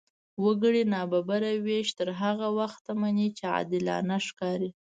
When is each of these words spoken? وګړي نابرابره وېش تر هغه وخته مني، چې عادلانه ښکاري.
وګړي 0.43 0.83
نابرابره 0.93 1.51
وېش 1.65 1.87
تر 1.99 2.09
هغه 2.21 2.47
وخته 2.59 2.91
مني، 3.01 3.27
چې 3.37 3.43
عادلانه 3.53 4.17
ښکاري. 4.27 4.69